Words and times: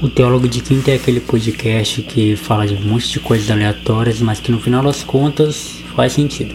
O 0.00 0.08
Teólogo 0.08 0.46
de 0.46 0.60
Quinta 0.60 0.92
é 0.92 0.94
aquele 0.94 1.18
podcast 1.18 2.02
que 2.02 2.36
fala 2.36 2.64
de 2.64 2.74
um 2.74 2.80
monte 2.82 3.10
de 3.10 3.18
coisas 3.18 3.50
aleatórias, 3.50 4.20
mas 4.20 4.38
que 4.38 4.52
no 4.52 4.60
final 4.60 4.80
das 4.80 5.02
contas 5.02 5.80
faz 5.96 6.12
sentido. 6.12 6.54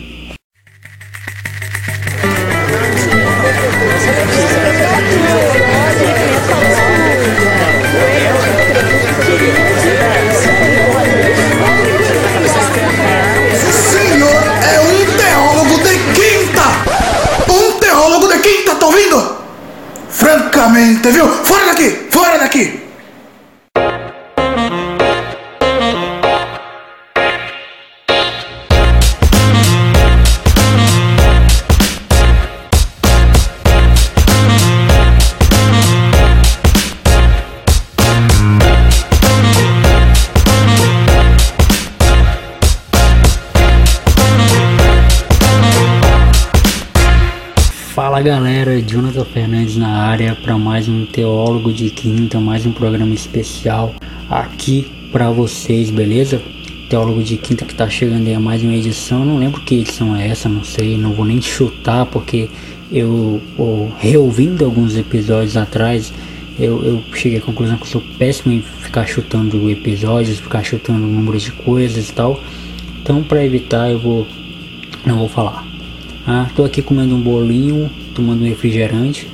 senhor 13.91 14.43
é 14.63 14.79
um 14.79 15.17
teólogo 15.17 15.83
de 15.83 15.97
quinta! 16.13 16.63
Um 17.51 17.77
teólogo 17.77 18.27
de 18.29 18.39
quinta, 18.39 18.75
tá 18.75 18.85
ouvindo? 18.85 19.35
Francamente, 20.07 21.11
viu? 21.11 21.27
Fora 21.27 21.65
daqui! 21.65 22.07
Fora 22.09 22.37
daqui! 22.39 22.82
Galera, 48.23 48.81
Jonathan 48.81 49.25
Fernandes 49.25 49.75
na 49.75 49.89
área 49.89 50.33
para 50.33 50.57
mais 50.57 50.87
um 50.87 51.05
Teólogo 51.05 51.73
de 51.73 51.89
Quinta, 51.89 52.39
mais 52.39 52.65
um 52.65 52.71
programa 52.71 53.13
especial 53.13 53.93
aqui 54.29 54.89
para 55.11 55.29
vocês, 55.29 55.89
beleza? 55.89 56.41
Teólogo 56.89 57.21
de 57.21 57.35
Quinta 57.35 57.65
que 57.65 57.75
tá 57.75 57.89
chegando 57.89 58.25
aí 58.25 58.33
a 58.33 58.39
mais 58.39 58.63
uma 58.63 58.73
edição, 58.73 59.25
não 59.25 59.37
lembro 59.37 59.59
que 59.59 59.81
edição 59.81 60.15
é 60.15 60.25
essa, 60.29 60.47
não 60.47 60.63
sei, 60.63 60.97
não 60.97 61.11
vou 61.11 61.25
nem 61.25 61.41
chutar 61.41 62.05
porque 62.05 62.47
eu, 62.89 63.41
eu 63.59 63.91
reouvindo 63.99 64.63
alguns 64.63 64.95
episódios 64.95 65.57
atrás, 65.57 66.13
eu, 66.57 66.81
eu 66.81 67.03
cheguei 67.13 67.39
à 67.39 67.41
conclusão 67.41 67.75
que 67.75 67.83
eu 67.83 67.87
sou 67.87 68.03
péssimo 68.17 68.53
em 68.53 68.61
ficar 68.61 69.05
chutando 69.05 69.69
episódios, 69.69 70.39
ficar 70.39 70.63
chutando 70.63 71.05
números 71.05 71.41
de 71.41 71.51
coisas 71.51 72.07
e 72.07 72.13
tal. 72.13 72.39
Então 73.01 73.21
para 73.21 73.43
evitar 73.43 73.91
eu 73.91 73.99
vou 73.99 74.25
não 75.05 75.17
vou 75.17 75.27
falar. 75.27 75.67
Ah, 76.25 76.49
tô 76.55 76.63
aqui 76.63 76.81
comendo 76.81 77.13
um 77.17 77.21
bolinho, 77.21 77.91
tomando 78.13 78.43
um 78.43 78.47
refrigerante. 78.47 79.27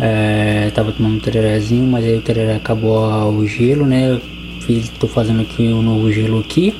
É, 0.00 0.70
tava 0.74 0.92
tomando 0.92 1.16
um 1.16 1.20
tererezinho, 1.20 1.86
mas 1.86 2.04
aí 2.04 2.16
o 2.16 2.20
tereré 2.20 2.56
acabou 2.56 3.32
o 3.32 3.46
gelo, 3.46 3.86
né? 3.86 4.20
Fiz, 4.60 4.88
tô 4.98 5.06
fazendo 5.06 5.42
aqui 5.42 5.62
um 5.68 5.82
novo 5.82 6.10
gelo 6.10 6.40
aqui. 6.40 6.74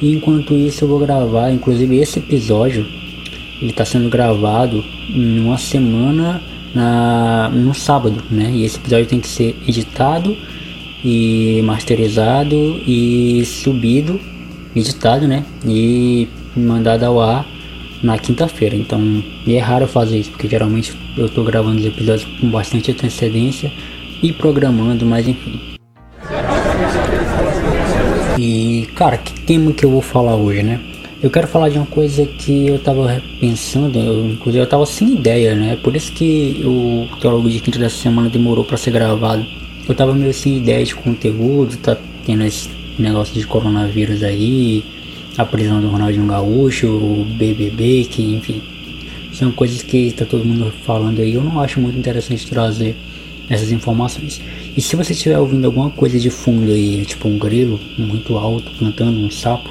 E 0.00 0.12
enquanto 0.12 0.54
isso 0.54 0.84
eu 0.84 0.88
vou 0.88 0.98
gravar, 0.98 1.50
inclusive 1.52 1.96
esse 1.96 2.18
episódio, 2.18 2.86
ele 3.60 3.72
tá 3.72 3.84
sendo 3.84 4.08
gravado 4.08 4.84
em 5.08 5.40
uma 5.40 5.58
semana 5.58 6.42
na, 6.74 7.48
no 7.48 7.74
sábado, 7.74 8.22
né? 8.30 8.50
E 8.52 8.64
esse 8.64 8.78
episódio 8.78 9.06
tem 9.06 9.20
que 9.20 9.28
ser 9.28 9.56
editado 9.66 10.36
e 11.04 11.60
masterizado 11.64 12.56
e 12.86 13.44
subido, 13.44 14.20
editado, 14.74 15.26
né? 15.26 15.44
E 15.66 16.28
mandado 16.56 17.04
ao 17.04 17.20
ar 17.20 17.46
na 18.02 18.18
quinta-feira. 18.18 18.74
Então, 18.74 19.22
é 19.46 19.58
raro 19.58 19.86
fazer 19.86 20.18
isso, 20.18 20.30
porque 20.30 20.48
geralmente 20.48 20.92
eu 21.16 21.28
tô 21.28 21.42
gravando 21.42 21.78
os 21.78 21.86
episódios 21.86 22.28
com 22.40 22.50
bastante 22.50 22.90
antecedência 22.90 23.72
e 24.22 24.32
programando, 24.32 25.06
mas 25.06 25.28
enfim. 25.28 25.60
E, 28.38 28.88
cara, 28.94 29.18
que 29.18 29.32
tema 29.42 29.72
que 29.72 29.84
eu 29.84 29.90
vou 29.90 30.02
falar 30.02 30.34
hoje, 30.34 30.62
né? 30.62 30.80
Eu 31.22 31.30
quero 31.30 31.46
falar 31.46 31.68
de 31.68 31.78
uma 31.78 31.86
coisa 31.86 32.26
que 32.26 32.66
eu 32.66 32.80
tava 32.80 33.22
pensando, 33.38 33.96
eu, 33.96 34.26
inclusive 34.26 34.64
eu 34.64 34.68
tava 34.68 34.84
sem 34.84 35.14
ideia, 35.14 35.54
né? 35.54 35.76
Por 35.76 35.94
isso 35.94 36.10
que 36.12 36.62
o 36.64 37.06
Teólogo 37.20 37.48
de 37.48 37.60
Quinta 37.60 37.78
dessa 37.78 37.96
semana 37.96 38.28
demorou 38.28 38.64
para 38.64 38.76
ser 38.76 38.90
gravado. 38.90 39.46
Eu 39.88 39.94
tava 39.94 40.14
meio 40.14 40.34
sem 40.34 40.56
ideia 40.56 40.84
de 40.84 40.94
conteúdo, 40.96 41.76
tá 41.76 41.96
tendo 42.26 42.42
esse 42.44 42.68
negócio 42.98 43.34
de 43.34 43.46
coronavírus 43.46 44.22
aí, 44.24 44.84
a 45.36 45.44
prisão 45.44 45.80
do 45.80 45.88
Ronaldinho 45.88 46.26
Gaúcho, 46.26 46.88
o 46.88 47.24
BBB, 47.38 48.04
que 48.10 48.34
enfim, 48.34 48.62
são 49.32 49.50
coisas 49.52 49.82
que 49.82 50.08
está 50.08 50.24
todo 50.24 50.44
mundo 50.44 50.72
falando 50.84 51.20
aí. 51.20 51.34
Eu 51.34 51.42
não 51.42 51.60
acho 51.60 51.80
muito 51.80 51.98
interessante 51.98 52.46
trazer 52.46 52.96
essas 53.48 53.72
informações. 53.72 54.40
E 54.76 54.80
se 54.80 54.94
você 54.96 55.12
estiver 55.12 55.38
ouvindo 55.38 55.66
alguma 55.66 55.90
coisa 55.90 56.18
de 56.18 56.30
fundo 56.30 56.70
aí, 56.70 57.04
tipo 57.04 57.28
um 57.28 57.38
grilo 57.38 57.78
muito 57.98 58.36
alto 58.36 58.70
cantando, 58.78 59.18
um 59.18 59.30
sapo, 59.30 59.68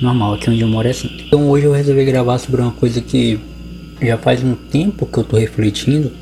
normal, 0.00 0.34
aqui 0.34 0.50
onde 0.50 0.60
eu 0.60 0.68
moro 0.68 0.86
é 0.86 0.90
assim. 0.90 1.10
Então 1.26 1.48
hoje 1.48 1.66
eu 1.66 1.72
resolvi 1.72 2.04
gravar 2.04 2.38
sobre 2.38 2.60
uma 2.60 2.72
coisa 2.72 3.00
que 3.00 3.38
já 4.00 4.16
faz 4.16 4.42
um 4.42 4.54
tempo 4.54 5.06
que 5.06 5.18
eu 5.18 5.24
tô 5.24 5.36
refletindo, 5.36 6.12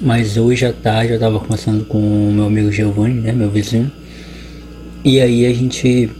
mas 0.00 0.36
hoje 0.36 0.64
à 0.64 0.72
tarde 0.72 1.12
eu 1.12 1.20
tava 1.20 1.38
conversando 1.38 1.84
com 1.84 1.98
o 1.98 2.32
meu 2.32 2.46
amigo 2.46 2.72
Giovanni, 2.72 3.20
né, 3.20 3.32
meu 3.32 3.50
vizinho. 3.50 3.90
E 5.04 5.20
aí 5.20 5.46
a 5.46 5.52
gente 5.52 6.10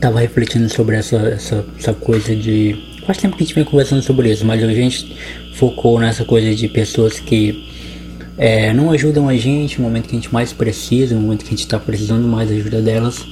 tava 0.00 0.20
refletindo 0.20 0.68
sobre 0.68 0.96
essa, 0.96 1.16
essa, 1.16 1.64
essa 1.78 1.94
coisa 1.94 2.34
de. 2.34 2.76
Faz 3.06 3.18
tempo 3.18 3.36
que 3.36 3.44
a 3.44 3.46
gente 3.46 3.54
vem 3.54 3.64
conversando 3.64 4.02
sobre 4.02 4.30
isso, 4.30 4.44
mas 4.44 4.62
a 4.62 4.72
gente 4.72 5.16
focou 5.54 5.98
nessa 6.00 6.24
coisa 6.24 6.54
de 6.54 6.68
pessoas 6.68 7.20
que 7.20 7.66
é, 8.36 8.72
não 8.72 8.90
ajudam 8.90 9.28
a 9.28 9.36
gente 9.36 9.78
no 9.78 9.84
momento 9.84 10.08
que 10.08 10.16
a 10.16 10.18
gente 10.18 10.32
mais 10.32 10.52
precisa, 10.52 11.14
no 11.14 11.20
momento 11.20 11.44
que 11.44 11.54
a 11.54 11.56
gente 11.56 11.66
tá 11.66 11.78
precisando 11.78 12.26
mais 12.26 12.48
da 12.48 12.54
ajuda 12.56 12.82
delas. 12.82 13.24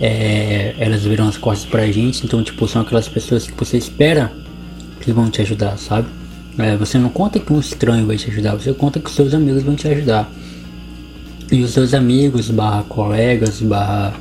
É, 0.00 0.74
elas 0.78 1.02
viram 1.04 1.28
as 1.28 1.36
costas 1.36 1.68
pra 1.68 1.86
gente, 1.92 2.24
então, 2.24 2.42
tipo, 2.42 2.66
são 2.66 2.80
aquelas 2.80 3.06
pessoas 3.06 3.46
que 3.46 3.52
você 3.52 3.76
espera 3.76 4.32
que 5.00 5.12
vão 5.12 5.30
te 5.30 5.42
ajudar, 5.42 5.76
sabe? 5.76 6.08
É, 6.58 6.74
você 6.76 6.96
não 6.98 7.10
conta 7.10 7.38
que 7.38 7.52
um 7.52 7.60
estranho 7.60 8.06
vai 8.06 8.16
te 8.16 8.30
ajudar, 8.30 8.54
você 8.54 8.72
conta 8.72 8.98
que 8.98 9.10
seus 9.10 9.34
amigos 9.34 9.62
vão 9.62 9.74
te 9.74 9.86
ajudar. 9.88 10.30
E 11.52 11.62
os 11.62 11.72
seus 11.72 11.92
amigos, 11.92 12.50
barra 12.50 12.82
colegas, 12.84 13.60
barra 13.60 14.14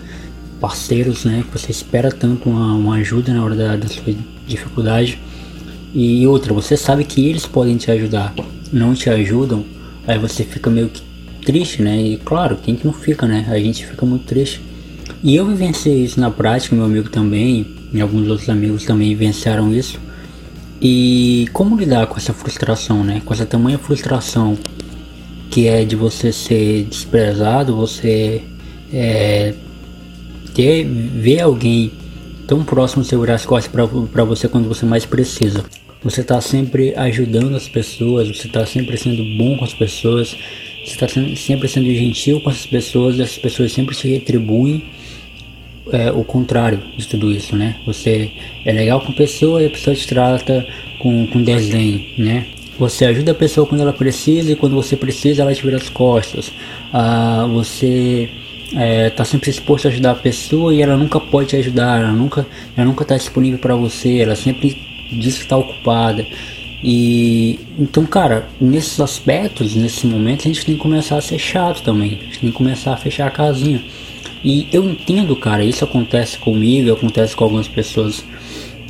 parceiros, 0.59 1.25
né? 1.25 1.43
Que 1.43 1.59
você 1.59 1.71
espera 1.71 2.11
tanto 2.11 2.49
uma, 2.49 2.73
uma 2.75 2.95
ajuda 2.95 3.33
na 3.33 3.43
hora 3.43 3.55
da, 3.55 3.75
da, 3.75 3.87
sua 3.87 4.13
dificuldade. 4.45 5.19
E 5.93 6.25
outra, 6.27 6.53
você 6.53 6.77
sabe 6.77 7.03
que 7.03 7.25
eles 7.27 7.45
podem 7.45 7.77
te 7.77 7.89
ajudar, 7.89 8.33
não 8.71 8.93
te 8.93 9.09
ajudam, 9.09 9.65
aí 10.05 10.19
você 10.19 10.43
fica 10.43 10.69
meio 10.69 10.89
que 10.89 11.01
triste, 11.43 11.81
né? 11.81 11.99
E 11.99 12.17
claro, 12.17 12.57
quem 12.57 12.75
que 12.75 12.85
não 12.85 12.93
fica, 12.93 13.25
né? 13.25 13.47
A 13.49 13.57
gente 13.57 13.85
fica 13.85 14.05
muito 14.05 14.25
triste. 14.25 14.61
E 15.23 15.35
eu 15.35 15.45
vivenciei 15.45 16.03
isso 16.03 16.19
na 16.19 16.29
prática, 16.29 16.75
meu 16.75 16.85
amigo 16.85 17.09
também, 17.09 17.65
e 17.91 17.99
alguns 17.99 18.27
outros 18.27 18.49
amigos 18.49 18.85
também 18.85 19.09
vivenciaram 19.09 19.73
isso. 19.73 19.99
E 20.81 21.47
como 21.51 21.77
lidar 21.77 22.07
com 22.07 22.17
essa 22.17 22.33
frustração, 22.33 23.03
né? 23.03 23.21
Com 23.25 23.33
essa 23.33 23.45
tamanha 23.45 23.77
frustração 23.77 24.57
que 25.49 25.67
é 25.67 25.83
de 25.83 25.95
você 25.95 26.31
ser 26.31 26.83
desprezado, 26.83 27.75
você 27.75 28.43
é, 28.93 29.53
ter 30.59 30.83
ver 30.83 31.39
alguém 31.39 31.89
tão 32.45 32.65
próximo 32.65 33.01
segurar 33.05 33.35
as 33.35 33.45
costas 33.45 33.71
para 34.11 34.25
você 34.25 34.49
quando 34.49 34.67
você 34.67 34.85
mais 34.85 35.05
precisa. 35.05 35.63
Você 36.03 36.19
está 36.19 36.41
sempre 36.41 36.93
ajudando 36.97 37.55
as 37.55 37.69
pessoas, 37.69 38.27
você 38.27 38.47
está 38.47 38.65
sempre 38.65 38.97
sendo 38.97 39.23
bom 39.37 39.57
com 39.57 39.63
as 39.63 39.73
pessoas, 39.73 40.35
você 40.83 40.91
está 40.91 41.07
sempre 41.07 41.67
sendo 41.69 41.85
gentil 41.93 42.41
com 42.41 42.49
as 42.49 42.65
pessoas, 42.65 43.17
as 43.21 43.37
pessoas 43.37 43.71
sempre 43.71 43.95
te 43.95 44.09
retribuem 44.09 44.83
é, 45.93 46.11
o 46.11 46.25
contrário 46.25 46.81
de 46.97 47.07
tudo 47.07 47.31
isso, 47.31 47.55
né? 47.55 47.77
Você 47.85 48.29
é 48.65 48.73
legal 48.73 48.99
com 48.99 49.13
a 49.13 49.15
pessoa 49.15 49.63
e 49.63 49.67
a 49.67 49.69
pessoa 49.69 49.95
te 49.95 50.07
trata 50.07 50.67
com, 50.99 51.25
com 51.27 51.41
desdém, 51.41 52.15
né? 52.17 52.47
Você 52.77 53.05
ajuda 53.05 53.31
a 53.31 53.35
pessoa 53.35 53.65
quando 53.65 53.79
ela 53.81 53.93
precisa 53.93 54.51
e 54.51 54.55
quando 54.57 54.75
você 54.75 54.97
precisa 54.97 55.41
ela 55.41 55.53
te 55.53 55.63
vira 55.63 55.77
as 55.77 55.87
costas. 55.87 56.51
Ah, 56.91 57.47
você 57.49 58.29
é, 58.75 59.09
tá 59.09 59.25
sempre 59.25 59.49
disposto 59.49 59.87
a 59.87 59.91
ajudar 59.91 60.11
a 60.11 60.15
pessoa 60.15 60.73
e 60.73 60.81
ela 60.81 60.95
nunca 60.95 61.19
pode 61.19 61.49
te 61.49 61.55
ajudar, 61.55 62.01
ela 62.01 62.11
nunca, 62.11 62.45
ela 62.75 62.85
nunca 62.85 63.03
tá 63.03 63.17
disponível 63.17 63.59
para 63.59 63.75
você, 63.75 64.19
ela 64.19 64.35
sempre 64.35 64.77
diz 65.11 65.37
que 65.37 65.43
está 65.43 65.57
ocupada. 65.57 66.25
E 66.83 67.59
então, 67.77 68.05
cara, 68.05 68.47
nesses 68.59 68.99
aspectos, 68.99 69.75
nesse 69.75 70.07
momento, 70.07 70.41
a 70.41 70.47
gente 70.47 70.65
tem 70.65 70.75
que 70.75 70.81
começar 70.81 71.17
a 71.17 71.21
ser 71.21 71.37
chato 71.37 71.83
também. 71.83 72.19
A 72.21 72.25
gente 72.25 72.39
tem 72.39 72.51
que 72.51 72.57
começar 72.57 72.93
a 72.93 72.97
fechar 72.97 73.27
a 73.27 73.31
casinha. 73.31 73.83
E 74.43 74.67
eu 74.71 74.85
entendo, 74.85 75.35
cara, 75.35 75.63
isso 75.63 75.83
acontece 75.83 76.37
comigo, 76.37 76.93
acontece 76.93 77.35
com 77.35 77.43
algumas 77.43 77.67
pessoas 77.67 78.23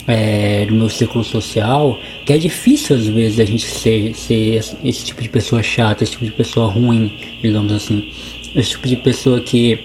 é, 0.08 0.68
no 0.70 0.75
meu 0.75 0.90
círculo 0.90 1.24
social, 1.24 1.98
que 2.25 2.34
é 2.34 2.38
difícil 2.38 2.96
às 2.96 3.08
vezes 3.08 3.40
a 3.40 3.46
gente 3.46 3.66
ser, 3.66 4.14
ser 4.14 4.62
esse 4.84 5.06
tipo 5.06 5.24
de 5.24 5.30
pessoa 5.30 5.64
chata, 5.64 6.04
esse 6.04 6.12
tipo 6.12 6.25
de 6.25 6.32
pessoa 6.32 6.68
ruim, 6.68 7.12
digamos 7.42 7.72
assim 7.72 8.12
esse 8.56 8.72
tipo 8.72 8.88
de 8.88 8.96
pessoa 8.96 9.40
que 9.40 9.80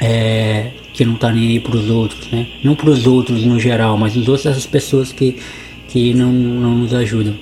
é, 0.00 0.70
que 0.92 1.04
não 1.04 1.14
tá 1.14 1.30
nem 1.30 1.48
aí 1.48 1.60
pros 1.60 1.88
outros, 1.90 2.28
né? 2.30 2.46
Não 2.62 2.74
pros 2.74 3.06
outros 3.06 3.44
no 3.44 3.58
geral, 3.58 3.96
mas 3.96 4.16
os 4.16 4.28
outros 4.28 4.46
essas 4.46 4.66
pessoas 4.66 5.12
que, 5.12 5.36
que 5.88 6.14
não, 6.14 6.32
não 6.32 6.78
nos 6.78 6.94
ajudam. 6.94 7.34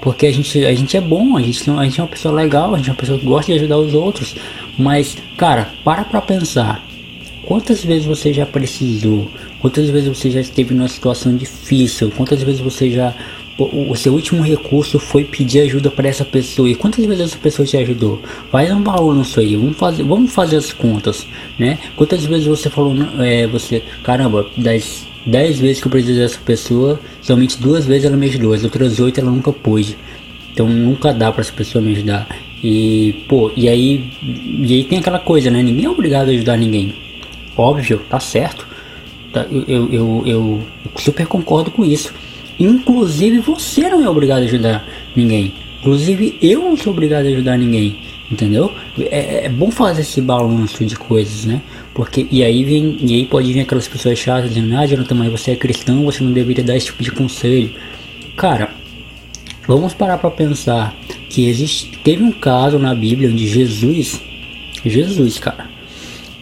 Porque 0.00 0.26
a 0.26 0.32
gente, 0.32 0.64
a 0.64 0.74
gente 0.74 0.96
é 0.96 1.00
bom, 1.00 1.36
a 1.36 1.42
gente, 1.42 1.68
a 1.70 1.84
gente 1.84 2.00
é 2.00 2.02
uma 2.02 2.08
pessoa 2.08 2.34
legal, 2.34 2.74
a 2.74 2.78
gente 2.78 2.88
é 2.88 2.92
uma 2.92 2.98
pessoa 2.98 3.18
que 3.18 3.24
gosta 3.24 3.52
de 3.52 3.58
ajudar 3.58 3.78
os 3.78 3.94
outros, 3.94 4.36
Mas, 4.78 5.16
cara, 5.36 5.70
para 5.82 6.04
pra 6.04 6.20
pensar. 6.20 6.84
Quantas 7.44 7.84
vezes 7.84 8.04
você 8.04 8.32
já 8.32 8.44
precisou? 8.44 9.30
Quantas 9.60 9.88
vezes 9.88 10.08
você 10.08 10.30
já 10.30 10.40
esteve 10.40 10.74
numa 10.74 10.88
situação 10.88 11.36
difícil? 11.36 12.10
Quantas 12.16 12.42
vezes 12.42 12.60
você 12.60 12.90
já 12.90 13.14
o 13.58 13.94
seu 13.96 14.12
último 14.12 14.42
recurso 14.42 14.98
foi 14.98 15.24
pedir 15.24 15.62
ajuda 15.62 15.90
para 15.90 16.08
essa 16.08 16.24
pessoa 16.24 16.68
e 16.68 16.74
quantas 16.74 17.04
vezes 17.04 17.24
essa 17.24 17.38
pessoa 17.38 17.66
te 17.66 17.76
ajudou? 17.78 18.20
Faz 18.50 18.70
um 18.70 18.82
balanço 18.82 19.40
aí, 19.40 19.56
vamos 19.56 19.76
fazer, 19.78 20.02
vamos 20.02 20.32
fazer 20.32 20.56
as 20.56 20.72
contas, 20.72 21.26
né? 21.58 21.78
Quantas 21.96 22.24
vezes 22.24 22.46
você 22.46 22.68
falou, 22.68 22.94
é, 23.18 23.46
você, 23.46 23.82
caramba, 24.02 24.46
das 24.58 25.06
10 25.24 25.58
vezes 25.58 25.80
que 25.80 25.86
eu 25.86 25.90
precisei 25.90 26.22
dessa 26.22 26.38
pessoa, 26.38 27.00
somente 27.22 27.58
duas 27.58 27.86
vezes 27.86 28.04
ela 28.04 28.16
me 28.16 28.26
ajudou, 28.26 28.52
as 28.52 28.62
outras 28.62 29.00
oito 29.00 29.20
ela 29.20 29.30
nunca 29.30 29.52
pôde. 29.52 29.96
Então 30.52 30.68
nunca 30.68 31.12
dá 31.12 31.32
para 31.32 31.40
essa 31.40 31.52
pessoa 31.52 31.82
me 31.82 31.92
ajudar. 31.92 32.28
E 32.62 33.24
pô, 33.28 33.50
e 33.56 33.68
aí, 33.68 34.10
e 34.22 34.74
aí 34.74 34.84
tem 34.84 34.98
aquela 34.98 35.18
coisa, 35.18 35.50
né? 35.50 35.62
Ninguém 35.62 35.86
é 35.86 35.90
obrigado 35.90 36.28
a 36.28 36.32
ajudar 36.32 36.56
ninguém. 36.56 36.94
Óbvio, 37.56 38.02
tá 38.08 38.20
certo. 38.20 38.66
Tá, 39.32 39.46
eu, 39.50 39.64
eu, 39.68 39.92
eu, 39.92 40.22
eu 40.26 40.62
super 40.96 41.26
concordo 41.26 41.70
com 41.70 41.84
isso. 41.84 42.12
Inclusive 42.58 43.38
você 43.38 43.88
não 43.88 44.04
é 44.04 44.08
obrigado 44.08 44.42
a 44.42 44.44
ajudar 44.44 44.86
ninguém. 45.14 45.52
Inclusive 45.80 46.38
eu 46.40 46.62
não 46.62 46.76
sou 46.76 46.92
obrigado 46.92 47.26
a 47.26 47.28
ajudar 47.28 47.56
ninguém. 47.56 47.98
Entendeu? 48.30 48.72
É, 48.98 49.46
é 49.46 49.48
bom 49.48 49.70
fazer 49.70 50.00
esse 50.00 50.20
balanço 50.20 50.84
de 50.84 50.96
coisas, 50.96 51.44
né? 51.44 51.62
Porque 51.94 52.26
e 52.30 52.42
aí 52.42 52.64
vem 52.64 52.96
e 53.00 53.14
aí 53.14 53.24
pode 53.24 53.52
vir 53.52 53.60
aquelas 53.60 53.86
pessoas 53.86 54.18
chatas 54.18 54.52
dizendo, 54.52 54.76
ah, 54.76 54.84
Jonathan, 54.84 55.14
mas 55.14 55.30
você 55.30 55.52
é 55.52 55.56
cristão, 55.56 56.04
você 56.04 56.24
não 56.24 56.32
deveria 56.32 56.64
dar 56.64 56.76
esse 56.76 56.86
tipo 56.86 57.04
de 57.04 57.12
conselho. 57.12 57.70
Cara, 58.36 58.70
vamos 59.66 59.94
parar 59.94 60.18
para 60.18 60.30
pensar 60.30 60.92
que 61.30 61.48
existe 61.48 61.98
teve 62.02 62.22
um 62.22 62.32
caso 62.32 62.80
na 62.80 62.94
Bíblia 62.94 63.30
onde 63.30 63.46
Jesus, 63.46 64.20
Jesus, 64.84 65.38
cara, 65.38 65.70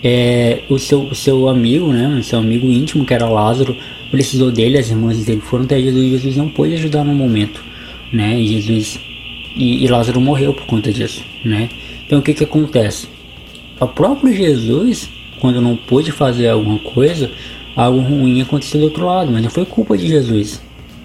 é 0.02 0.62
o 0.70 0.78
seu 0.78 1.02
o 1.02 1.14
seu 1.14 1.48
amigo, 1.50 1.92
né, 1.92 2.16
o 2.18 2.24
seu 2.24 2.38
amigo 2.38 2.66
íntimo 2.66 3.04
que 3.04 3.12
era 3.12 3.28
Lázaro, 3.28 3.76
precisou 4.14 4.50
dele, 4.50 4.78
as 4.78 4.90
irmãs 4.90 5.24
dele 5.24 5.40
foram 5.40 5.64
até 5.64 5.80
Jesus 5.80 6.04
e 6.04 6.10
Jesus 6.10 6.36
não 6.36 6.48
pôde 6.48 6.74
ajudar 6.74 7.04
no 7.04 7.14
momento, 7.14 7.62
né? 8.12 8.38
E 8.38 8.46
Jesus 8.46 8.98
e, 9.56 9.84
e 9.84 9.88
Lázaro 9.88 10.20
morreu 10.20 10.52
por 10.54 10.66
conta 10.66 10.92
disso, 10.92 11.24
né? 11.44 11.68
Então 12.06 12.18
o 12.18 12.22
que 12.22 12.34
que 12.34 12.44
acontece? 12.44 13.08
O 13.80 13.86
próprio 13.88 14.32
Jesus, 14.32 15.08
quando 15.40 15.60
não 15.60 15.76
pôde 15.76 16.12
fazer 16.12 16.48
alguma 16.48 16.78
coisa, 16.78 17.30
algo 17.74 18.00
ruim 18.00 18.40
aconteceu 18.40 18.80
do 18.80 18.86
outro 18.86 19.06
lado, 19.06 19.32
mas 19.32 19.42
não 19.42 19.50
foi 19.50 19.64
culpa 19.64 19.96
de 19.96 20.06
Jesus. 20.06 20.62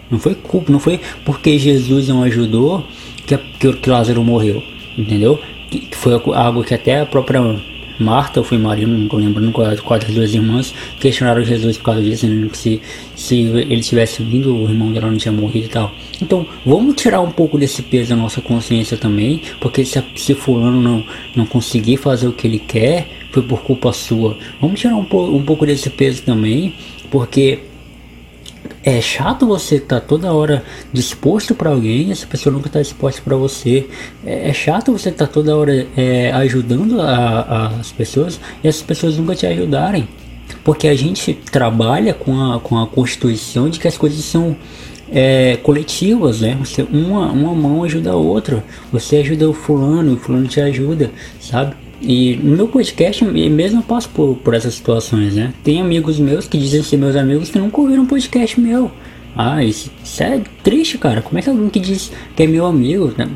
Não 0.09 0.19
foi 0.19 0.35
culpa, 0.35 0.71
não 0.71 0.79
foi 0.79 1.00
porque 1.25 1.57
Jesus 1.57 2.07
não 2.07 2.23
ajudou 2.23 2.85
que, 3.25 3.38
que, 3.38 3.73
que 3.73 3.89
Lázaro 3.89 4.23
morreu, 4.23 4.62
entendeu? 4.97 5.39
Que 5.69 5.89
foi 5.94 6.13
algo 6.13 6.63
que 6.63 6.73
até 6.73 7.01
a 7.01 7.05
própria 7.05 7.41
Marta 8.00 8.40
ou 8.40 8.44
foi 8.46 8.57
Maria, 8.57 8.88
não 8.88 9.04
estou 9.04 9.19
lembrando 9.19 9.51
qual 9.51 10.00
das 10.00 10.10
duas 10.10 10.34
irmãs, 10.34 10.74
questionaram 11.00 11.44
Jesus 11.44 11.78
por 11.78 11.86
causa 11.86 12.01
disso, 12.01 12.28
né? 12.28 12.48
que 12.50 12.57
se, 12.57 12.81
se 13.16 13.36
ele 13.36 13.81
tivesse 13.81 14.24
vindo, 14.24 14.56
o 14.56 14.69
irmão 14.69 14.92
dela 14.92 15.12
não 15.12 15.18
tinha 15.18 15.31
morrido 15.31 15.66
e 15.66 15.69
tal. 15.69 15.92
Então, 16.22 16.46
vamos 16.66 16.96
tirar 16.96 17.22
um 17.22 17.31
pouco 17.31 17.57
desse 17.57 17.81
peso 17.81 18.10
da 18.10 18.16
nossa 18.16 18.42
consciência 18.42 18.98
também, 18.98 19.42
porque 19.60 19.84
se, 19.84 20.01
se 20.16 20.34
fulano 20.34 20.81
não, 20.81 21.04
não 21.36 21.46
conseguir 21.46 21.98
fazer 21.98 22.28
o 22.28 22.34
que 22.34 22.48
ele 22.48 22.60
quer, 22.60 23.07
foi 23.31 23.44
por 23.44 23.62
culpa 23.62 23.92
sua. 23.92 24.38
Vamos 24.62 24.80
tirar 24.80 24.96
um, 24.96 25.01
um 25.01 25.44
pouco 25.44 25.66
desse 25.66 25.90
peso 25.90 26.24
também, 26.24 26.74
porque 27.12 27.60
é 28.83 29.01
chato 29.01 29.45
você 29.45 29.75
estar 29.75 30.00
tá 30.00 30.06
toda 30.06 30.33
hora 30.33 30.63
disposto 30.94 31.54
para 31.54 31.69
alguém 31.69 32.12
essa 32.12 32.25
pessoa 32.25 32.54
nunca 32.54 32.68
está 32.68 32.81
disposta 32.81 33.21
para 33.21 33.36
você. 33.36 33.88
É, 34.25 34.50
é, 34.50 34.54
chato 34.54 34.92
você 34.92 35.10
estar 35.10 35.27
tá 35.27 35.33
toda 35.33 35.56
hora 35.56 35.88
é, 35.98 36.31
ajudando 36.31 37.01
a, 37.01 37.06
a, 37.06 37.68
as 37.80 37.92
pessoas 37.92 38.39
e 38.63 38.68
essas 38.68 38.81
pessoas 38.81 39.18
nunca 39.18 39.36
te 39.36 39.45
ajudarem. 39.45 40.07
Porque 40.63 40.88
a 40.88 40.95
gente 40.95 41.33
trabalha 41.33 42.13
com 42.13 42.39
a, 42.42 42.60
com 42.60 42.77
a 42.77 42.88
constituição 42.88 43.69
de 43.69 43.80
que 43.80 43.88
as 43.88 43.98
coisas 43.98 44.24
são 44.24 44.56
é, 45.12 45.57
coletivas, 45.57 46.42
né? 46.42 46.57
Você, 46.60 46.83
uma, 46.83 47.31
uma 47.31 47.54
mão 47.54 47.83
ajuda 47.83 48.12
a 48.12 48.15
outra. 48.15 48.63
Você 48.92 49.18
ajuda 49.18 49.50
o 49.50 49.54
fulano, 49.54 50.13
o 50.13 50.18
fulano 50.18 50.48
te 50.48 50.62
ajuda, 50.62 51.12
sabe? 51.39 51.75
E 52.01 52.38
no 52.38 52.56
meu 52.56 52.68
podcast 52.68 53.25
mesmo 53.25 53.80
eu 53.80 53.84
passo 53.84 54.10
por, 54.10 54.36
por 54.38 54.54
essas 54.54 54.75
situações, 54.75 55.36
né? 55.36 55.54
Tem 55.63 55.81
amigos 55.81 56.19
meus 56.19 56.48
que 56.48 56.57
dizem 56.57 56.81
ser 56.81 56.98
meus 56.98 57.16
amigos 57.16 57.50
que 57.50 57.60
nunca 57.60 57.81
ouviram 57.81 58.04
um 58.04 58.06
podcast 58.06 58.60
meu. 58.60 58.92
Ah, 59.36 59.63
isso, 59.63 59.92
isso 60.04 60.24
é 60.24 60.42
triste, 60.63 60.98
cara. 60.98 61.22
Como 61.22 61.38
é 61.38 61.42
que 61.42 61.50
alguém 61.50 61.69
que 61.69 61.80
diz 61.80 62.12
que 62.36 62.44
é 62.44 62.48
meu 62.48 62.66
amigo, 62.66 63.13
né? 63.18 63.30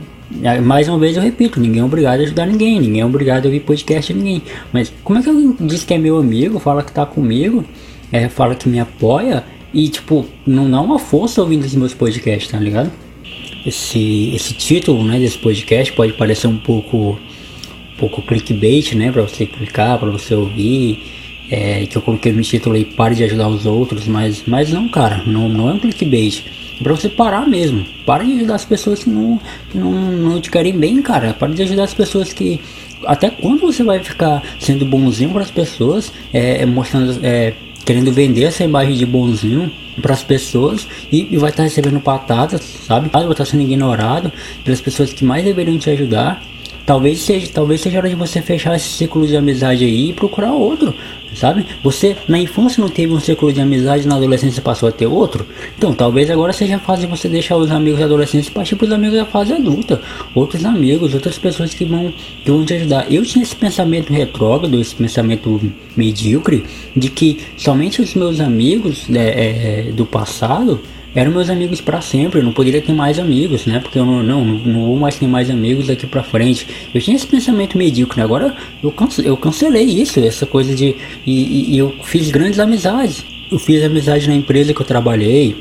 Ah, 0.45 0.62
mais 0.62 0.88
uma 0.88 0.98
vez 0.98 1.15
eu 1.15 1.21
repito, 1.21 1.60
ninguém 1.60 1.81
é 1.81 1.86
obrigado 1.86 2.21
a 2.21 2.24
ajudar 2.24 2.48
ninguém, 2.48 2.80
ninguém 2.80 3.01
é 3.01 3.06
obrigado 3.06 3.45
a 3.45 3.48
ouvir 3.48 3.60
podcast 3.60 4.12
de 4.12 4.19
ninguém. 4.19 4.42
Mas 4.71 4.92
como 5.04 5.19
é 5.19 5.21
que 5.21 5.30
alguém 5.30 5.56
diz 5.62 5.83
que 5.83 5.94
é 5.94 5.98
meu 5.98 6.18
amigo, 6.18 6.60
fala 6.60 6.83
que 6.83 6.92
tá 6.92 7.06
comigo, 7.06 7.63
é, 8.12 8.30
fala 8.30 8.56
que 8.56 8.68
me 8.69 8.80
apoia 8.80 9.44
e 9.74 9.89
tipo, 9.89 10.25
não 10.45 10.69
dá 10.69 10.80
uma 10.81 11.00
força 11.00 11.42
ouvindo 11.42 11.65
esses 11.65 11.75
meus 11.75 11.94
podcasts, 11.94 12.51
tá 12.51 12.60
ligado? 12.60 12.92
Esse, 13.65 14.33
esse 14.36 14.54
título 14.54 15.04
né, 15.04 15.19
desse 15.19 15.38
podcast 15.38 15.94
pode 15.94 16.13
parecer 16.13 16.48
um 16.48 16.57
pouco 16.57 17.18
pouco 17.97 18.21
clickbait, 18.21 18.93
né? 18.95 19.11
Pra 19.11 19.21
você 19.21 19.45
clicar, 19.45 19.97
pra 19.97 20.09
você 20.09 20.33
ouvir. 20.35 21.03
É, 21.49 21.85
que 21.85 21.95
eu 21.95 22.01
coloquei 22.01 22.31
no 22.31 22.41
título 22.41 22.75
aí, 22.75 22.85
pare 22.85 23.13
de 23.13 23.23
ajudar 23.25 23.47
os 23.47 23.65
outros, 23.65 24.07
mas, 24.07 24.43
mas 24.47 24.71
não, 24.71 24.87
cara, 24.87 25.21
não, 25.27 25.49
não 25.49 25.69
é 25.69 25.73
um 25.73 25.79
clickbait. 25.79 26.45
É 26.79 26.83
pra 26.83 26.93
você 26.93 27.09
parar 27.09 27.47
mesmo. 27.47 27.85
Pare 28.05 28.25
de 28.25 28.33
ajudar 28.33 28.55
as 28.55 28.65
pessoas 28.65 29.03
que 29.03 29.09
não, 29.09 29.39
que 29.69 29.77
não, 29.77 29.91
não 29.91 30.41
te 30.41 30.49
querem 30.49 30.77
bem, 30.77 31.01
cara. 31.01 31.33
Pare 31.33 31.53
de 31.53 31.61
ajudar 31.61 31.83
as 31.83 31.93
pessoas 31.93 32.33
que. 32.33 32.59
Até 33.05 33.29
quando 33.29 33.59
você 33.61 33.83
vai 33.83 33.99
ficar 33.99 34.41
sendo 34.59 34.85
bonzinho 34.85 35.31
para 35.31 35.41
as 35.41 35.51
pessoas, 35.51 36.11
é, 36.33 36.61
é, 36.61 36.65
mostrando, 36.65 37.19
é, 37.21 37.53
querendo 37.85 38.11
vender 38.11 38.43
essa 38.45 38.63
imagem 38.63 38.95
de 38.95 39.05
bonzinho 39.05 39.71
para 40.01 40.13
as 40.13 40.23
pessoas 40.23 40.87
e, 41.11 41.27
e 41.29 41.37
vai 41.37 41.49
estar 41.49 41.63
tá 41.63 41.63
recebendo 41.63 41.99
patadas, 41.99 42.61
sabe? 42.61 43.09
Vai 43.09 43.23
estar 43.23 43.35
tá 43.35 43.45
sendo 43.45 43.61
ignorado 43.61 44.31
pelas 44.63 44.81
pessoas 44.81 45.11
que 45.11 45.25
mais 45.25 45.43
deveriam 45.43 45.77
te 45.77 45.89
ajudar 45.89 46.41
Talvez 46.85 47.19
seja, 47.19 47.50
talvez 47.53 47.80
seja 47.80 47.97
hora 47.97 48.09
de 48.09 48.15
você 48.15 48.41
fechar 48.41 48.75
esse 48.75 48.89
ciclo 48.89 49.25
de 49.25 49.38
amizade 49.38 49.85
aí 49.85 50.09
e 50.09 50.13
procurar 50.13 50.51
outro, 50.51 50.94
sabe? 51.33 51.65
Você 51.81 52.18
na 52.27 52.38
infância 52.38 52.81
não 52.81 52.89
teve 52.89 53.13
um 53.13 53.21
ciclo 53.21 53.53
de 53.53 53.62
amizade, 53.62 54.06
na 54.06 54.18
adolescência 54.18 54.62
passou 54.62 54.89
a 54.89 54.91
ter 54.91 55.07
outro. 55.07 55.45
Então 55.77 55.94
talvez 55.94 56.30
agora 56.30 56.51
seja 56.51 56.75
a 56.75 56.80
fase 56.80 57.01
de 57.01 57.07
você 57.07 57.30
deixar 57.30 57.56
os 57.56 57.71
amigos 57.71 58.00
da 58.00 58.06
e 58.06 58.51
partir 58.51 58.75
para 58.75 58.85
os 58.85 58.91
amigos 58.91 59.15
da 59.15 59.25
fase 59.25 59.53
adulta. 59.53 60.01
Outros 60.35 60.65
amigos, 60.65 61.13
outras 61.13 61.38
pessoas 61.38 61.74
que 61.74 61.85
vão, 61.85 62.13
que 62.44 62.51
vão 62.51 62.65
te 62.65 62.74
ajudar. 62.74 63.09
Eu 63.09 63.24
tinha 63.24 63.44
esse 63.44 63.56
pensamento 63.56 64.12
retrógrado, 64.12 64.77
esse 64.79 64.95
pensamento 64.95 65.62
medíocre, 65.95 66.65
de 66.95 67.10
que 67.10 67.39
somente 67.55 68.01
os 68.01 68.13
meus 68.13 68.41
amigos 68.41 69.07
né, 69.07 69.29
é, 69.29 69.91
do 69.93 70.05
passado 70.05 70.81
eram 71.15 71.32
meus 71.32 71.50
amigos 71.50 71.79
para 71.79 72.01
sempre, 72.01 72.39
eu 72.39 72.43
não 72.43 72.51
poderia 72.51 72.82
ter 72.82 72.93
mais 72.93 73.20
amigos, 73.20 73.65
né? 73.65 73.79
Porque 73.79 74.00
eu 74.00 74.05
não, 74.05 74.24
não, 74.24 74.43
não 74.43 74.86
vou 74.86 74.98
mais 74.98 75.15
ter 75.15 75.27
mais 75.27 75.50
amigos 75.50 75.88
daqui 75.88 76.08
para 76.08 76.24
frente. 76.24 76.67
Eu 76.93 77.00
tinha 77.01 77.15
esse 77.15 77.27
pensamento 77.27 77.77
medíocre, 77.77 78.17
né? 78.17 78.24
agora 78.24 78.55
eu, 78.82 78.91
cance 78.91 79.25
eu 79.25 79.38
cancelei 79.38 79.86
isso, 79.86 80.20
essa 80.20 80.46
coisa 80.46 80.74
de. 80.74 80.96
E, 81.25 81.75
e, 81.75 81.77
eu 81.77 81.93
fiz 82.03 82.32
grandes 82.32 82.60
amizades. 82.60 83.24
Eu 83.51 83.60
fiz 83.60 83.84
amizade 83.84 84.27
na 84.27 84.34
empresa 84.34 84.74
que 84.74 84.82
eu 84.82 84.86
trabalhei, 84.86 85.55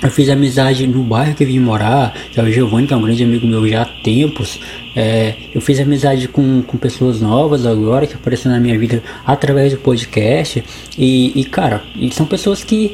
eu 0.00 0.10
fiz 0.10 0.28
amizade 0.28 0.86
no 0.86 1.02
bairro 1.02 1.34
que 1.34 1.42
eu 1.42 1.48
vim 1.48 1.58
morar, 1.58 2.14
que 2.30 2.38
é 2.38 2.42
o 2.42 2.52
Giovanni, 2.52 2.86
que 2.86 2.94
é 2.94 2.96
um 2.96 3.02
grande 3.02 3.24
amigo 3.24 3.44
meu 3.48 3.66
já 3.66 3.82
há 3.82 3.84
tempos. 3.84 4.60
É, 4.94 5.34
eu 5.52 5.60
fiz 5.60 5.80
amizade 5.80 6.28
com, 6.28 6.62
com 6.62 6.78
pessoas 6.78 7.20
novas 7.20 7.66
agora, 7.66 8.06
que 8.06 8.14
apareceram 8.14 8.54
na 8.54 8.60
minha 8.60 8.78
vida 8.78 9.02
através 9.26 9.72
do 9.72 9.78
podcast. 9.80 10.62
E, 10.96 11.32
e 11.40 11.44
cara, 11.44 11.82
são 12.12 12.26
pessoas 12.26 12.62
que 12.62 12.92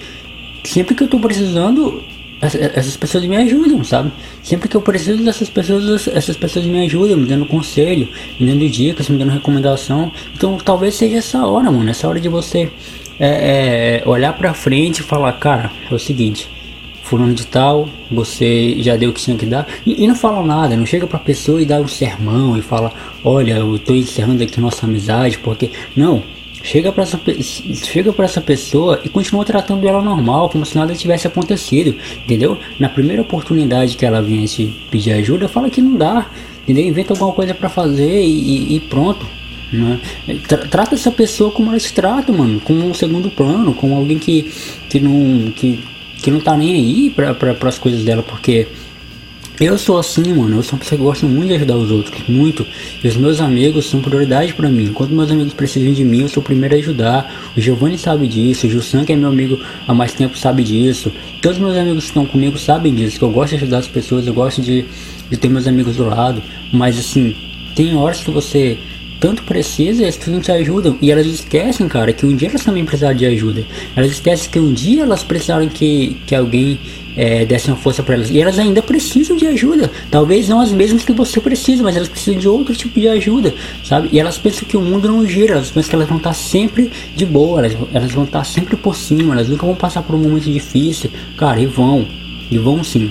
sempre 0.64 0.94
que 0.94 1.02
eu 1.02 1.08
tô 1.08 1.18
precisando, 1.18 2.02
essas 2.40 2.96
pessoas 2.96 3.24
me 3.24 3.36
ajudam, 3.36 3.82
sabe? 3.84 4.12
Sempre 4.42 4.68
que 4.68 4.76
eu 4.76 4.82
preciso 4.82 5.22
dessas 5.22 5.48
pessoas, 5.48 6.08
essas 6.08 6.36
pessoas 6.36 6.64
me 6.66 6.84
ajudam, 6.84 7.16
me 7.16 7.26
dando 7.26 7.46
conselho, 7.46 8.08
me 8.38 8.46
dando 8.46 8.68
dicas, 8.68 9.08
me 9.08 9.18
dando 9.18 9.30
recomendação. 9.30 10.10
Então 10.34 10.58
talvez 10.58 10.94
seja 10.94 11.18
essa 11.18 11.46
hora, 11.46 11.70
mano, 11.70 11.88
essa 11.88 12.08
hora 12.08 12.20
de 12.20 12.28
você 12.28 12.70
é, 13.18 14.02
é, 14.04 14.08
olhar 14.08 14.32
pra 14.32 14.52
frente 14.52 14.98
e 14.98 15.02
falar, 15.02 15.32
cara, 15.34 15.70
é 15.90 15.94
o 15.94 15.98
seguinte, 15.98 16.48
fulano 17.02 17.34
de 17.34 17.46
tal, 17.46 17.88
você 18.10 18.76
já 18.78 18.96
deu 18.96 19.10
o 19.10 19.12
que 19.12 19.20
tinha 19.20 19.36
que 19.36 19.46
dar. 19.46 19.66
E, 19.86 20.02
e, 20.02 20.06
não 20.06 20.16
fala 20.16 20.44
nada, 20.44 20.76
não 20.76 20.86
chega 20.86 21.06
pra 21.06 21.18
pessoa 21.18 21.62
e 21.62 21.64
dá 21.64 21.80
um 21.80 21.88
sermão 21.88 22.56
e 22.56 22.62
fala, 22.62 22.92
olha, 23.22 23.58
eu 23.58 23.78
tô 23.78 23.94
encerrando 23.94 24.42
aqui 24.42 24.60
nossa 24.60 24.86
amizade, 24.86 25.38
porque. 25.38 25.70
Não, 25.96 26.22
chega 26.64 26.90
para 26.90 27.02
essa, 27.02 27.20
chega 27.84 28.10
para 28.12 28.24
essa 28.24 28.40
pessoa 28.40 28.98
e 29.04 29.08
continua 29.08 29.44
tratando 29.44 29.86
ela 29.86 30.00
normal, 30.00 30.48
como 30.48 30.64
se 30.64 30.74
nada 30.74 30.94
tivesse 30.94 31.26
acontecido, 31.26 31.94
entendeu? 32.24 32.58
Na 32.80 32.88
primeira 32.88 33.20
oportunidade 33.20 33.96
que 33.96 34.04
ela 34.04 34.22
vier 34.22 34.48
te 34.48 34.74
pedir 34.90 35.12
ajuda, 35.12 35.46
fala 35.46 35.68
que 35.68 35.82
não 35.82 35.94
dá, 35.94 36.26
entendeu? 36.62 36.86
Inventa 36.86 37.12
alguma 37.12 37.32
coisa 37.32 37.54
para 37.54 37.68
fazer 37.68 38.22
e, 38.22 38.76
e 38.76 38.80
pronto. 38.80 39.26
Né? 39.70 40.00
Trata 40.70 40.94
essa 40.94 41.10
pessoa 41.10 41.50
como 41.50 41.70
ela 41.70 41.78
se 41.78 41.92
trata, 41.92 42.32
mano, 42.32 42.58
como 42.60 42.86
um 42.86 42.94
segundo 42.94 43.28
plano, 43.28 43.74
como 43.74 43.94
alguém 43.94 44.18
que, 44.18 44.50
que, 44.88 44.98
não, 44.98 45.50
que, 45.50 45.80
que 46.22 46.30
não 46.30 46.40
tá 46.40 46.56
nem 46.56 46.74
aí 46.74 47.10
para 47.10 47.34
pra, 47.34 47.68
as 47.68 47.78
coisas 47.78 48.02
dela, 48.04 48.22
porque 48.22 48.66
Eu 49.60 49.78
sou 49.78 49.98
assim, 49.98 50.32
mano. 50.32 50.56
Eu 50.56 50.62
sou 50.64 50.72
uma 50.72 50.80
pessoa 50.80 50.98
que 50.98 51.04
gosta 51.04 51.26
muito 51.26 51.48
de 51.48 51.54
ajudar 51.54 51.76
os 51.76 51.88
outros, 51.88 52.28
muito. 52.28 52.66
E 53.02 53.06
os 53.06 53.16
meus 53.16 53.40
amigos 53.40 53.88
são 53.88 54.00
prioridade 54.00 54.52
para 54.52 54.68
mim. 54.68 54.92
Quando 54.92 55.14
meus 55.14 55.30
amigos 55.30 55.52
precisam 55.52 55.92
de 55.92 56.04
mim, 56.04 56.22
eu 56.22 56.28
sou 56.28 56.42
o 56.42 56.44
primeiro 56.44 56.74
a 56.74 56.78
ajudar. 56.78 57.52
O 57.56 57.60
Giovanni 57.60 57.96
sabe 57.96 58.26
disso, 58.26 58.66
o 58.66 58.70
Jussan, 58.70 59.04
que 59.04 59.12
é 59.12 59.16
meu 59.16 59.28
amigo 59.28 59.60
há 59.86 59.94
mais 59.94 60.12
tempo, 60.12 60.36
sabe 60.36 60.64
disso. 60.64 61.12
Todos 61.40 61.58
meus 61.58 61.76
amigos 61.76 62.02
que 62.02 62.10
estão 62.10 62.26
comigo 62.26 62.58
sabem 62.58 62.92
disso, 62.92 63.16
que 63.16 63.24
eu 63.24 63.30
gosto 63.30 63.50
de 63.50 63.56
ajudar 63.62 63.78
as 63.78 63.86
pessoas, 63.86 64.26
eu 64.26 64.34
gosto 64.34 64.60
de, 64.60 64.84
de 65.30 65.36
ter 65.36 65.48
meus 65.48 65.68
amigos 65.68 65.96
do 65.96 66.04
lado. 66.04 66.42
Mas 66.72 66.98
assim, 66.98 67.36
tem 67.76 67.94
horas 67.94 68.24
que 68.24 68.32
você 68.32 68.76
tanto 69.20 69.44
precisa 69.44 70.02
e 70.02 70.06
as 70.06 70.16
pessoas 70.16 70.34
não 70.34 70.42
te 70.42 70.50
ajudam. 70.50 70.98
E 71.00 71.12
elas 71.12 71.26
esquecem, 71.26 71.86
cara, 71.86 72.12
que 72.12 72.26
um 72.26 72.34
dia 72.34 72.48
elas 72.48 72.64
também 72.64 72.84
precisaram 72.84 73.16
de 73.16 73.24
ajuda. 73.24 73.64
Elas 73.94 74.10
esquecem 74.10 74.50
que 74.50 74.58
um 74.58 74.72
dia 74.72 75.04
elas 75.04 75.22
precisaram 75.22 75.68
que, 75.68 76.16
que 76.26 76.34
alguém 76.34 76.80
é, 77.16 77.44
desse 77.44 77.68
uma 77.68 77.76
força 77.76 78.02
para 78.02 78.14
elas. 78.14 78.30
E 78.30 78.40
elas 78.40 78.58
ainda 78.58 78.82
precisam 78.82 79.36
de 79.36 79.46
ajuda. 79.46 79.90
Talvez 80.10 80.48
não 80.48 80.60
as 80.60 80.72
mesmas 80.72 81.04
que 81.04 81.12
você 81.12 81.40
precisa, 81.40 81.82
mas 81.82 81.96
elas 81.96 82.08
precisam 82.08 82.38
de 82.38 82.48
outro 82.48 82.74
tipo 82.74 82.98
de 82.98 83.08
ajuda, 83.08 83.54
sabe? 83.84 84.08
E 84.12 84.18
elas 84.18 84.38
pensam 84.38 84.66
que 84.66 84.76
o 84.76 84.80
mundo 84.80 85.08
não 85.08 85.26
gira, 85.26 85.54
elas 85.54 85.70
pensam 85.70 85.90
que 85.90 85.96
elas 85.96 86.08
vão 86.08 86.18
estar 86.18 86.32
sempre 86.32 86.90
de 87.14 87.24
boa, 87.24 87.60
elas, 87.60 87.76
elas 87.92 88.12
vão 88.12 88.24
estar 88.24 88.44
sempre 88.44 88.76
por 88.76 88.96
cima, 88.96 89.34
elas 89.34 89.48
nunca 89.48 89.66
vão 89.66 89.74
passar 89.74 90.02
por 90.02 90.14
um 90.14 90.18
momento 90.18 90.50
difícil. 90.50 91.10
Cara, 91.36 91.60
e 91.60 91.66
vão, 91.66 92.06
e 92.50 92.58
vão 92.58 92.82
sim. 92.82 93.10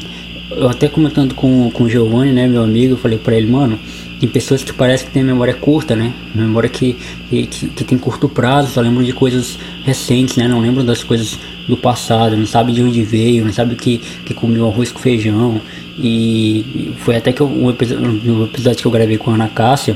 Eu 0.52 0.70
até 0.70 0.88
comentando 0.88 1.34
com, 1.34 1.72
com 1.72 1.86
o 1.86 1.90
Giovanni, 1.90 2.32
né, 2.32 2.48
meu 2.48 2.64
amigo, 2.64 2.94
eu 2.94 2.98
falei 2.98 3.18
para 3.18 3.36
ele, 3.36 3.50
mano, 3.50 3.80
tem 4.20 4.30
pessoas 4.30 4.64
que 4.64 4.72
parece 4.72 5.06
que 5.06 5.12
tem 5.12 5.22
memória 5.22 5.54
curta, 5.54 5.98
né? 5.98 6.14
Memória 6.34 6.70
que, 6.70 6.96
que, 7.30 7.46
que 7.46 7.84
tem 7.84 7.98
curto 7.98 8.30
prazo, 8.30 8.70
só 8.70 8.80
lembram 8.80 9.04
de 9.04 9.12
coisas 9.12 9.58
recentes, 9.84 10.38
né? 10.38 10.48
Não 10.48 10.62
lembram 10.62 10.86
das 10.86 11.04
coisas 11.04 11.38
do 11.68 11.78
passado, 11.78 12.36
não 12.36 12.46
sabe 12.46 12.74
de 12.74 12.84
onde 12.84 13.04
veio, 13.04 13.46
não 13.46 13.54
sabe 13.54 13.76
que, 13.76 14.00
que 14.26 14.34
comeu 14.34 14.68
arroz 14.68 14.92
com 14.92 15.00
feijão. 15.00 15.62
E 15.98 16.92
foi 16.98 17.16
até 17.16 17.32
que 17.32 17.42
eu, 17.42 17.48
um 17.48 17.70
episódio, 17.70 18.82
que 18.82 18.86
eu 18.86 18.92
gravei 18.92 19.18
com 19.18 19.32
a 19.32 19.36
Ana 19.36 19.48
Cássia, 19.48 19.96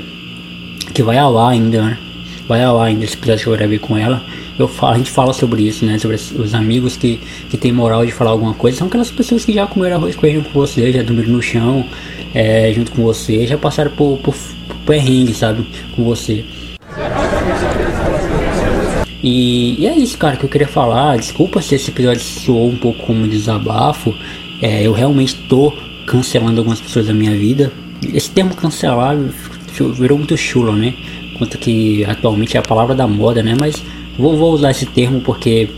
que 0.93 1.03
vai 1.03 1.17
ao 1.17 1.37
ar 1.37 1.51
ainda, 1.51 1.81
né? 1.81 1.97
Vai 2.47 2.63
ao 2.63 2.79
ar 2.79 2.87
ainda 2.87 3.03
esse 3.03 3.15
episódio 3.15 3.43
que 3.43 3.49
eu 3.49 3.57
gravei 3.57 3.79
com 3.79 3.97
ela. 3.97 4.23
Eu 4.57 4.67
falo, 4.67 4.93
a 4.93 4.97
gente 4.97 5.11
fala 5.11 5.33
sobre 5.33 5.63
isso, 5.67 5.85
né? 5.85 5.99
Sobre 5.99 6.15
os 6.15 6.53
amigos 6.53 6.95
que, 6.95 7.19
que 7.49 7.57
tem 7.57 7.71
moral 7.71 8.05
de 8.05 8.11
falar 8.11 8.31
alguma 8.31 8.53
coisa. 8.53 8.77
São 8.77 8.87
aquelas 8.87 9.11
pessoas 9.11 9.43
que 9.43 9.53
já 9.53 9.67
comeram 9.67 9.97
arroz 9.97 10.15
com 10.15 10.21
feijão 10.21 10.43
com 10.43 10.51
você, 10.51 10.91
já 10.91 11.03
dormiram 11.03 11.31
no 11.31 11.41
chão, 11.41 11.85
é, 12.33 12.71
junto 12.73 12.91
com 12.91 13.03
você, 13.03 13.45
já 13.45 13.57
passaram 13.57 13.91
por, 13.91 14.17
por, 14.19 14.33
por 14.67 14.77
perrengue, 14.85 15.33
sabe, 15.33 15.65
com 15.95 16.03
você. 16.03 16.45
E, 19.23 19.81
e, 19.81 19.87
é 19.87 19.97
isso, 19.97 20.17
cara, 20.17 20.37
que 20.37 20.45
eu 20.45 20.49
queria 20.49 20.67
falar. 20.67 21.17
Desculpa 21.17 21.61
se 21.61 21.75
esse 21.75 21.89
episódio 21.89 22.21
soou 22.21 22.69
um 22.69 22.77
pouco 22.77 23.05
como 23.05 23.27
desabafo. 23.27 24.13
É, 24.61 24.85
eu 24.85 24.91
realmente 24.91 25.35
tô 25.47 25.73
cancelando 26.05 26.59
algumas 26.59 26.79
pessoas 26.79 27.07
da 27.07 27.13
minha 27.13 27.35
vida. 27.35 27.71
Esse 28.13 28.29
termo 28.29 28.55
cancelar 28.55 29.17
virou 29.95 30.17
muito 30.17 30.37
chulo, 30.37 30.75
né? 30.75 30.93
Quanto 31.37 31.57
que 31.57 32.03
atualmente 32.05 32.57
é 32.57 32.59
a 32.59 32.63
palavra 32.63 32.95
da 32.95 33.07
moda, 33.07 33.43
né? 33.43 33.55
Mas 33.59 33.83
vou, 34.17 34.37
vou 34.37 34.53
usar 34.53 34.71
esse 34.71 34.85
termo 34.85 35.21
porque 35.21 35.69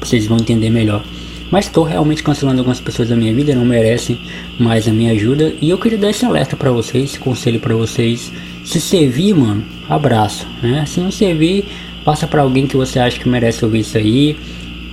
vocês 0.00 0.26
vão 0.26 0.38
entender 0.38 0.70
melhor. 0.70 1.02
Mas 1.50 1.64
estou 1.64 1.82
realmente 1.82 2.22
cancelando 2.22 2.58
algumas 2.58 2.80
pessoas 2.80 3.08
da 3.08 3.16
minha 3.16 3.32
vida, 3.32 3.54
não 3.54 3.64
merecem 3.64 4.18
mais 4.58 4.86
a 4.86 4.92
minha 4.92 5.12
ajuda. 5.12 5.54
E 5.60 5.70
eu 5.70 5.78
queria 5.78 5.96
dar 5.96 6.10
esse 6.10 6.24
alerta 6.24 6.56
para 6.56 6.70
vocês, 6.70 7.04
esse 7.04 7.18
conselho 7.18 7.58
para 7.58 7.74
vocês. 7.74 8.30
Se 8.64 8.80
servir, 8.80 9.34
mano, 9.34 9.64
abraço, 9.88 10.46
né? 10.62 10.84
Se 10.86 11.00
não 11.00 11.10
servir, 11.10 11.64
passa 12.08 12.26
para 12.26 12.40
alguém 12.40 12.66
que 12.66 12.74
você 12.74 12.98
acha 12.98 13.20
que 13.20 13.28
merece 13.28 13.62
ouvir 13.62 13.80
isso 13.80 13.98
aí. 13.98 14.34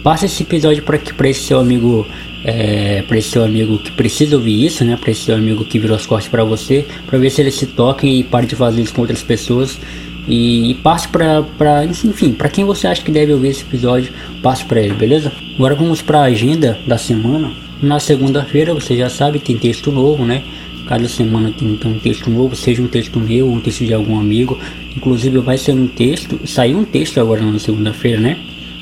Passa 0.03 0.25
esse 0.25 0.43
episódio 0.43 0.83
para 0.83 0.99
para 0.99 1.29
esse 1.29 1.39
seu 1.39 1.61
amigo, 1.61 2.05
é, 2.43 3.03
para 3.07 3.17
esse 3.17 3.29
seu 3.29 3.41
amigo 3.41 3.77
que 3.77 3.89
precisa 3.89 4.35
ouvir 4.35 4.65
isso, 4.65 4.83
né? 4.83 4.97
Para 4.99 5.11
esse 5.11 5.21
seu 5.21 5.33
amigo 5.33 5.63
que 5.63 5.79
virou 5.79 5.95
as 5.95 6.05
costas 6.05 6.29
para 6.29 6.43
você, 6.43 6.85
para 7.07 7.17
ver 7.17 7.29
se 7.29 7.39
ele 7.39 7.51
se 7.51 7.67
toca 7.67 8.05
e 8.05 8.21
pare 8.21 8.45
de 8.45 8.53
fazer 8.53 8.81
isso 8.81 8.93
com 8.93 8.99
outras 8.99 9.23
pessoas 9.23 9.79
e, 10.27 10.71
e 10.71 10.73
passe 10.73 11.07
para, 11.07 11.85
enfim, 11.85 12.33
para 12.33 12.49
quem 12.49 12.65
você 12.65 12.85
acha 12.85 13.01
que 13.01 13.11
deve 13.11 13.31
ouvir 13.31 13.47
esse 13.47 13.61
episódio, 13.61 14.11
passe 14.43 14.65
para 14.65 14.81
ele, 14.81 14.93
beleza? 14.93 15.31
Agora 15.55 15.73
vamos 15.73 16.01
para 16.01 16.19
a 16.19 16.23
agenda 16.23 16.77
da 16.85 16.97
semana. 16.97 17.53
Na 17.81 17.97
segunda-feira, 17.97 18.73
você 18.73 18.97
já 18.97 19.09
sabe, 19.09 19.39
tem 19.39 19.57
texto 19.57 19.89
novo, 19.89 20.25
né? 20.25 20.43
Cada 20.87 21.07
semana 21.09 21.51
tem, 21.51 21.75
tem, 21.75 21.91
um 21.91 21.99
texto 21.99 22.29
novo, 22.29 22.55
seja 22.55 22.81
um 22.81 22.87
texto 22.87 23.19
meu, 23.19 23.51
um 23.51 23.59
texto 23.59 23.85
de 23.85 23.93
algum 23.93 24.19
amigo. 24.19 24.57
Inclusive 24.95 25.39
vai 25.39 25.57
ser 25.57 25.73
um 25.73 25.87
texto, 25.87 26.39
saiu 26.45 26.77
um 26.77 26.85
texto 26.85 27.19
agora 27.19 27.41
na 27.41 27.57
segunda-feira, 27.59 28.19
né? 28.19 28.37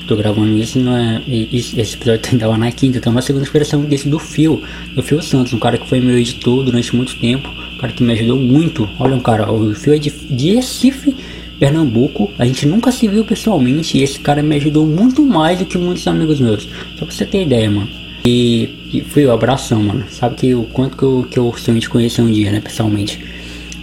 Tô 0.06 0.14
gravando 0.16 0.58
isso, 0.58 0.78
não 0.78 0.94
é, 0.94 1.22
esse 1.26 1.80
episódio 1.80 2.20
lá 2.46 2.58
na 2.58 2.70
quinta, 2.70 2.98
então 2.98 3.10
na 3.10 3.22
segunda-feira 3.22 3.64
saiu 3.64 3.80
um 3.80 3.86
texto 3.86 4.06
do 4.10 4.18
Fio, 4.18 4.62
do 4.94 5.02
Fio 5.02 5.22
Santos, 5.22 5.54
um 5.54 5.58
cara 5.58 5.78
que 5.78 5.88
foi 5.88 5.98
meu 5.98 6.18
editor 6.18 6.62
durante 6.62 6.94
muito 6.94 7.18
tempo, 7.18 7.48
um 7.48 7.78
cara 7.78 7.90
que 7.90 8.02
me 8.02 8.12
ajudou 8.12 8.36
muito. 8.36 8.88
Olha 8.98 9.16
um 9.16 9.20
cara, 9.20 9.50
o 9.50 9.74
Fio 9.74 9.94
é 9.94 9.98
de, 9.98 10.10
de 10.10 10.56
Recife, 10.56 11.16
Pernambuco, 11.58 12.30
a 12.38 12.44
gente 12.44 12.66
nunca 12.66 12.92
se 12.92 13.08
viu 13.08 13.24
pessoalmente 13.24 13.96
e 13.96 14.02
esse 14.02 14.20
cara 14.20 14.42
me 14.42 14.56
ajudou 14.56 14.86
muito 14.86 15.24
mais 15.24 15.58
do 15.58 15.64
que 15.64 15.78
muitos 15.78 16.06
amigos 16.06 16.38
meus. 16.38 16.68
Só 16.98 17.06
pra 17.06 17.14
você 17.14 17.24
ter 17.24 17.42
ideia, 17.42 17.70
mano. 17.70 18.03
E, 18.26 18.90
e 18.90 19.00
foi 19.02 19.26
o 19.26 19.32
abração, 19.32 19.82
mano. 19.82 20.06
Sabe 20.08 20.34
que 20.36 20.54
o 20.54 20.64
quanto 20.64 20.96
que 20.96 21.02
eu, 21.02 21.26
que 21.30 21.38
eu 21.38 21.54
sonho 21.58 21.78
de 21.78 21.88
conhecer 21.88 22.22
um 22.22 22.30
dia, 22.30 22.50
né, 22.50 22.58
pessoalmente. 22.58 23.22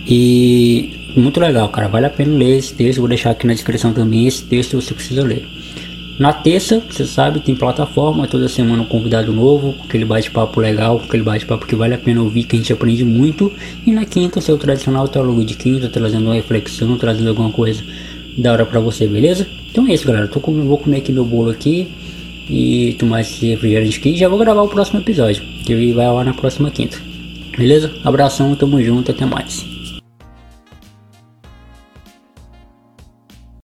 E 0.07 1.11
muito 1.15 1.39
legal, 1.39 1.69
cara. 1.69 1.87
Vale 1.87 2.07
a 2.07 2.09
pena 2.09 2.35
ler 2.35 2.57
esse 2.57 2.73
texto. 2.73 2.99
Vou 2.99 3.07
deixar 3.07 3.31
aqui 3.31 3.45
na 3.45 3.53
descrição 3.53 3.93
também. 3.93 4.25
Esse 4.25 4.43
texto 4.43 4.81
você 4.81 4.95
precisa 4.95 5.23
ler. 5.23 5.45
Na 6.17 6.33
terça, 6.33 6.81
você 6.89 7.05
sabe, 7.05 7.39
tem 7.39 7.55
plataforma, 7.55 8.27
toda 8.27 8.47
semana 8.47 8.83
um 8.83 8.85
convidado 8.85 9.31
novo, 9.31 9.73
aquele 9.83 10.05
bate-papo 10.05 10.59
legal, 10.59 11.01
aquele 11.03 11.23
bate-papo 11.23 11.65
que 11.65 11.75
vale 11.75 11.95
a 11.95 11.97
pena 11.97 12.21
ouvir, 12.21 12.43
que 12.43 12.55
a 12.55 12.59
gente 12.59 12.71
aprende 12.71 13.03
muito. 13.03 13.51
E 13.85 13.91
na 13.91 14.05
quinta, 14.05 14.41
seu 14.41 14.57
tradicional 14.57 15.07
teólogo 15.07 15.43
de 15.43 15.55
quinta, 15.55 15.87
trazendo 15.87 16.25
uma 16.25 16.35
reflexão, 16.35 16.97
trazendo 16.97 17.29
alguma 17.29 17.51
coisa 17.51 17.83
da 18.37 18.51
hora 18.51 18.65
pra 18.65 18.79
você, 18.79 19.07
beleza? 19.07 19.47
Então 19.71 19.87
é 19.87 19.93
isso, 19.93 20.05
galera. 20.05 20.27
Tô 20.27 20.39
com, 20.39 20.53
vou 20.65 20.77
comer 20.77 20.97
aqui 20.97 21.11
meu 21.11 21.25
bolo 21.25 21.49
aqui 21.49 21.91
e 22.51 22.93
tomar 22.99 23.21
esse 23.21 23.47
refrigerante 23.47 23.97
aqui 23.97 24.15
já 24.15 24.27
vou 24.27 24.37
gravar 24.37 24.61
o 24.61 24.67
próximo 24.67 24.99
episódio, 24.99 25.41
que 25.65 25.93
vai 25.93 26.07
lá 26.07 26.23
na 26.23 26.33
próxima 26.33 26.69
quinta. 26.69 26.97
Beleza? 27.57 27.93
Abração, 28.03 28.53
tamo 28.55 28.81
junto, 28.83 29.11
até 29.11 29.25
mais. 29.25 29.70